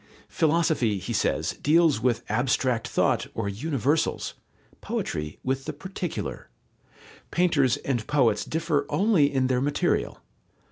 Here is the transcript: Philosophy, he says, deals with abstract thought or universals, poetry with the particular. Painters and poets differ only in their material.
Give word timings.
Philosophy, 0.29 0.97
he 0.97 1.13
says, 1.13 1.53
deals 1.61 2.01
with 2.01 2.23
abstract 2.27 2.87
thought 2.87 3.27
or 3.35 3.47
universals, 3.47 4.33
poetry 4.81 5.37
with 5.43 5.65
the 5.65 5.73
particular. 5.73 6.49
Painters 7.29 7.77
and 7.77 8.07
poets 8.07 8.43
differ 8.43 8.87
only 8.89 9.31
in 9.31 9.45
their 9.45 9.61
material. 9.61 10.19